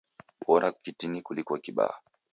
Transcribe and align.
Bora 0.47 0.71
kitini 0.71 1.21
kuliko 1.21 1.57
kibaa 1.57 1.93